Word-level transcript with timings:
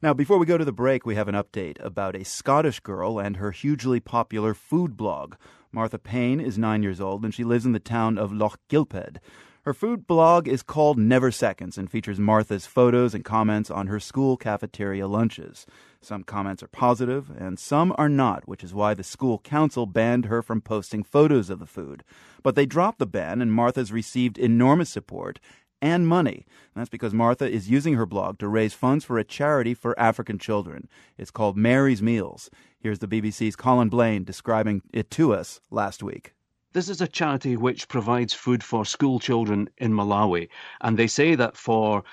Now, 0.00 0.14
before 0.14 0.38
we 0.38 0.46
go 0.46 0.56
to 0.56 0.64
the 0.64 0.70
break, 0.70 1.04
we 1.04 1.16
have 1.16 1.26
an 1.26 1.34
update 1.34 1.84
about 1.84 2.14
a 2.14 2.24
Scottish 2.24 2.78
girl 2.78 3.18
and 3.18 3.38
her 3.38 3.50
hugely 3.50 3.98
popular 3.98 4.54
food 4.54 4.96
blog. 4.96 5.34
Martha 5.72 5.98
Payne 5.98 6.40
is 6.40 6.56
nine 6.56 6.84
years 6.84 7.00
old 7.00 7.24
and 7.24 7.34
she 7.34 7.42
lives 7.42 7.66
in 7.66 7.72
the 7.72 7.80
town 7.80 8.16
of 8.16 8.30
Lochgilphead. 8.30 9.16
Her 9.64 9.74
food 9.74 10.06
blog 10.06 10.46
is 10.46 10.62
called 10.62 10.98
Never 10.98 11.32
Seconds 11.32 11.76
and 11.76 11.90
features 11.90 12.20
Martha's 12.20 12.64
photos 12.64 13.12
and 13.12 13.24
comments 13.24 13.72
on 13.72 13.88
her 13.88 13.98
school 13.98 14.36
cafeteria 14.36 15.08
lunches. 15.08 15.66
Some 16.00 16.22
comments 16.22 16.62
are 16.62 16.68
positive 16.68 17.28
and 17.36 17.58
some 17.58 17.92
are 17.98 18.08
not, 18.08 18.46
which 18.46 18.62
is 18.62 18.72
why 18.72 18.94
the 18.94 19.02
school 19.02 19.40
council 19.40 19.84
banned 19.84 20.26
her 20.26 20.42
from 20.42 20.60
posting 20.60 21.02
photos 21.02 21.50
of 21.50 21.58
the 21.58 21.66
food. 21.66 22.04
But 22.44 22.54
they 22.54 22.66
dropped 22.66 23.00
the 23.00 23.06
ban 23.06 23.42
and 23.42 23.52
Martha's 23.52 23.90
received 23.90 24.38
enormous 24.38 24.90
support 24.90 25.40
and 25.80 26.06
money. 26.06 26.46
And 26.74 26.80
that's 26.80 26.90
because 26.90 27.14
Martha 27.14 27.48
is 27.48 27.70
using 27.70 27.94
her 27.94 28.06
blog 28.06 28.38
to 28.38 28.48
raise 28.48 28.74
funds 28.74 29.04
for 29.04 29.18
a 29.18 29.24
charity 29.24 29.74
for 29.74 29.98
African 29.98 30.38
children. 30.38 30.88
It's 31.16 31.30
called 31.30 31.56
Mary's 31.56 32.02
Meals. 32.02 32.50
Here's 32.80 33.00
the 33.00 33.08
BBC's 33.08 33.56
Colin 33.56 33.88
Blane 33.88 34.24
describing 34.24 34.82
it 34.92 35.10
to 35.12 35.34
us 35.34 35.60
last 35.70 36.02
week. 36.02 36.34
This 36.72 36.88
is 36.88 37.00
a 37.00 37.08
charity 37.08 37.56
which 37.56 37.88
provides 37.88 38.34
food 38.34 38.62
for 38.62 38.84
school 38.84 39.18
children 39.18 39.68
in 39.78 39.92
Malawi, 39.92 40.48
and 40.82 40.96
they 40.98 41.06
say 41.06 41.34
that 41.34 41.56
for 41.56 42.04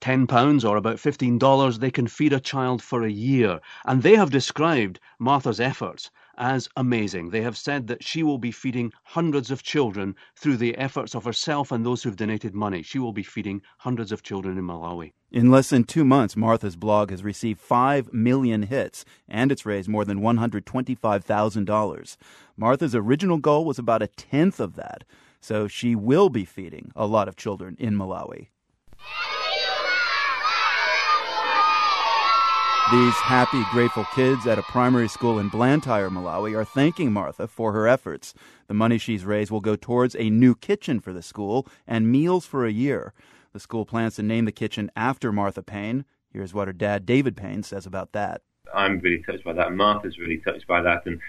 £10 0.00 0.68
or 0.68 0.76
about 0.76 0.96
$15, 0.96 1.78
they 1.78 1.90
can 1.90 2.06
feed 2.06 2.32
a 2.32 2.38
child 2.38 2.82
for 2.82 3.02
a 3.02 3.10
year. 3.10 3.60
And 3.86 4.02
they 4.02 4.14
have 4.16 4.30
described 4.30 5.00
Martha's 5.18 5.60
efforts 5.60 6.10
as 6.38 6.68
amazing. 6.76 7.30
They 7.30 7.42
have 7.42 7.56
said 7.56 7.86
that 7.86 8.02
she 8.02 8.22
will 8.22 8.38
be 8.38 8.50
feeding 8.50 8.92
hundreds 9.04 9.50
of 9.50 9.62
children 9.62 10.14
through 10.36 10.56
the 10.56 10.76
efforts 10.76 11.14
of 11.14 11.24
herself 11.24 11.72
and 11.72 11.84
those 11.84 12.02
who've 12.02 12.16
donated 12.16 12.54
money. 12.54 12.82
She 12.82 12.98
will 12.98 13.12
be 13.12 13.22
feeding 13.22 13.62
hundreds 13.78 14.12
of 14.12 14.22
children 14.22 14.58
in 14.58 14.64
Malawi. 14.64 15.12
In 15.30 15.50
less 15.50 15.70
than 15.70 15.84
two 15.84 16.04
months, 16.04 16.36
Martha's 16.36 16.76
blog 16.76 17.10
has 17.10 17.24
received 17.24 17.60
5 17.60 18.12
million 18.12 18.62
hits 18.62 19.04
and 19.28 19.50
it's 19.50 19.66
raised 19.66 19.88
more 19.88 20.04
than 20.04 20.20
$125,000. 20.20 22.16
Martha's 22.56 22.94
original 22.94 23.38
goal 23.38 23.64
was 23.64 23.78
about 23.78 24.02
a 24.02 24.06
tenth 24.06 24.60
of 24.60 24.76
that, 24.76 25.04
so 25.40 25.66
she 25.66 25.94
will 25.94 26.28
be 26.28 26.44
feeding 26.44 26.92
a 26.94 27.06
lot 27.06 27.28
of 27.28 27.36
children 27.36 27.76
in 27.78 27.94
Malawi. 27.94 28.48
These 32.94 33.14
happy, 33.14 33.64
grateful 33.72 34.04
kids 34.14 34.46
at 34.46 34.56
a 34.56 34.62
primary 34.62 35.08
school 35.08 35.40
in 35.40 35.48
Blantyre, 35.48 36.10
Malawi, 36.10 36.56
are 36.56 36.64
thanking 36.64 37.12
Martha 37.12 37.48
for 37.48 37.72
her 37.72 37.88
efforts. 37.88 38.34
The 38.68 38.74
money 38.74 38.98
she's 38.98 39.24
raised 39.24 39.50
will 39.50 39.60
go 39.60 39.74
towards 39.74 40.14
a 40.14 40.30
new 40.30 40.54
kitchen 40.54 41.00
for 41.00 41.12
the 41.12 41.20
school 41.20 41.66
and 41.88 42.12
meals 42.12 42.46
for 42.46 42.64
a 42.64 42.70
year. 42.70 43.12
The 43.52 43.58
school 43.58 43.84
plans 43.84 44.14
to 44.14 44.22
name 44.22 44.44
the 44.44 44.52
kitchen 44.52 44.92
after 44.94 45.32
Martha 45.32 45.60
Payne. 45.60 46.04
Here's 46.32 46.54
what 46.54 46.68
her 46.68 46.72
dad, 46.72 47.04
David 47.04 47.36
Payne, 47.36 47.64
says 47.64 47.84
about 47.84 48.12
that. 48.12 48.42
I'm 48.72 49.00
really 49.00 49.24
touched 49.24 49.42
by 49.42 49.54
that. 49.54 49.72
Martha's 49.72 50.16
really 50.16 50.38
touched 50.38 50.68
by 50.68 50.80
that. 50.82 51.04
And 51.04 51.20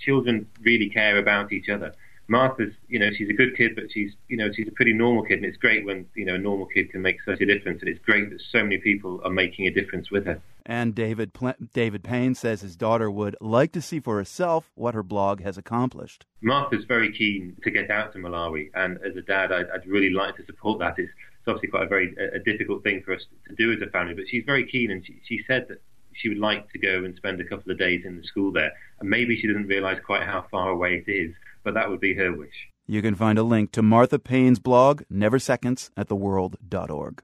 children 0.00 0.48
really 0.62 0.90
care 0.90 1.18
about 1.18 1.52
each 1.52 1.68
other. 1.68 1.94
Martha's, 2.26 2.72
you 2.88 2.98
know, 2.98 3.12
she's 3.12 3.30
a 3.30 3.32
good 3.32 3.56
kid, 3.56 3.76
but 3.76 3.92
she's, 3.92 4.10
you 4.26 4.36
know, 4.36 4.50
she's 4.50 4.66
a 4.66 4.72
pretty 4.72 4.92
normal 4.92 5.22
kid, 5.22 5.36
and 5.36 5.44
it's 5.44 5.56
great 5.56 5.84
when, 5.84 6.04
you 6.16 6.24
know, 6.24 6.34
a 6.34 6.38
normal 6.38 6.66
kid 6.66 6.90
can 6.90 7.00
make 7.00 7.22
such 7.22 7.40
a 7.40 7.46
difference, 7.46 7.80
and 7.80 7.88
it's 7.88 8.04
great 8.04 8.28
that 8.30 8.40
so 8.50 8.64
many 8.64 8.78
people 8.78 9.20
are 9.24 9.30
making 9.30 9.68
a 9.68 9.70
difference 9.70 10.10
with 10.10 10.26
her. 10.26 10.40
And 10.64 10.94
David 10.94 11.32
David 11.72 12.04
Payne 12.04 12.34
says 12.34 12.60
his 12.60 12.76
daughter 12.76 13.10
would 13.10 13.36
like 13.40 13.72
to 13.72 13.82
see 13.82 14.00
for 14.00 14.16
herself 14.16 14.70
what 14.74 14.94
her 14.94 15.02
blog 15.02 15.42
has 15.42 15.58
accomplished. 15.58 16.24
Martha's 16.40 16.84
very 16.84 17.12
keen 17.12 17.56
to 17.62 17.70
get 17.70 17.90
out 17.90 18.12
to 18.12 18.18
Malawi, 18.18 18.70
and 18.74 18.98
as 19.04 19.16
a 19.16 19.22
dad, 19.22 19.52
I'd, 19.52 19.70
I'd 19.70 19.86
really 19.86 20.10
like 20.10 20.36
to 20.36 20.46
support 20.46 20.78
that. 20.78 20.98
It's, 20.98 21.10
it's 21.10 21.48
obviously 21.48 21.68
quite 21.68 21.84
a 21.84 21.88
very 21.88 22.14
a 22.34 22.38
difficult 22.38 22.84
thing 22.84 23.02
for 23.04 23.14
us 23.14 23.22
to 23.48 23.54
do 23.56 23.72
as 23.72 23.82
a 23.82 23.90
family, 23.90 24.14
but 24.14 24.28
she's 24.28 24.44
very 24.44 24.66
keen, 24.66 24.90
and 24.90 25.04
she, 25.04 25.20
she 25.26 25.40
said 25.46 25.66
that 25.68 25.82
she 26.14 26.28
would 26.28 26.38
like 26.38 26.70
to 26.72 26.78
go 26.78 27.04
and 27.04 27.16
spend 27.16 27.40
a 27.40 27.44
couple 27.44 27.72
of 27.72 27.78
days 27.78 28.02
in 28.04 28.16
the 28.16 28.24
school 28.24 28.52
there. 28.52 28.72
And 29.00 29.08
maybe 29.08 29.36
she 29.40 29.46
doesn't 29.46 29.66
realize 29.66 29.98
quite 30.04 30.22
how 30.22 30.44
far 30.50 30.70
away 30.70 31.02
it 31.06 31.10
is, 31.10 31.34
but 31.64 31.74
that 31.74 31.90
would 31.90 32.00
be 32.00 32.14
her 32.14 32.32
wish. 32.32 32.68
You 32.86 33.00
can 33.00 33.14
find 33.14 33.38
a 33.38 33.42
link 33.42 33.72
to 33.72 33.82
Martha 33.82 34.18
Payne's 34.18 34.58
blog, 34.58 35.02
Never 35.08 35.38
Seconds, 35.38 35.90
at 35.96 36.08
theworld.org. 36.08 37.22